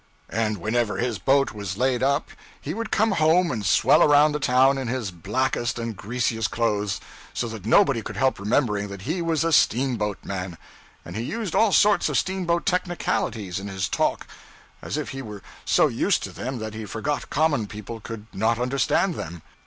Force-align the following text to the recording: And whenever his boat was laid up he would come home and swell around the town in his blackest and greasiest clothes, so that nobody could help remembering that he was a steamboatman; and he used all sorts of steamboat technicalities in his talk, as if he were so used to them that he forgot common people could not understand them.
And 0.31 0.57
whenever 0.57 0.97
his 0.97 1.19
boat 1.19 1.51
was 1.51 1.77
laid 1.77 2.01
up 2.01 2.29
he 2.59 2.73
would 2.73 2.89
come 2.89 3.11
home 3.11 3.51
and 3.51 3.63
swell 3.63 4.01
around 4.01 4.31
the 4.31 4.39
town 4.39 4.79
in 4.79 4.87
his 4.87 5.11
blackest 5.11 5.77
and 5.77 5.95
greasiest 5.95 6.49
clothes, 6.49 6.99
so 7.35 7.47
that 7.49 7.67
nobody 7.67 8.01
could 8.01 8.17
help 8.17 8.39
remembering 8.39 8.87
that 8.87 9.03
he 9.03 9.21
was 9.21 9.43
a 9.43 9.51
steamboatman; 9.53 10.57
and 11.05 11.15
he 11.15 11.21
used 11.21 11.53
all 11.53 11.71
sorts 11.71 12.09
of 12.09 12.17
steamboat 12.17 12.65
technicalities 12.65 13.59
in 13.59 13.67
his 13.67 13.87
talk, 13.87 14.25
as 14.81 14.97
if 14.97 15.09
he 15.09 15.21
were 15.21 15.43
so 15.65 15.85
used 15.85 16.23
to 16.23 16.31
them 16.31 16.57
that 16.57 16.73
he 16.73 16.85
forgot 16.85 17.29
common 17.29 17.67
people 17.67 17.99
could 17.99 18.25
not 18.33 18.57
understand 18.57 19.13
them. 19.13 19.43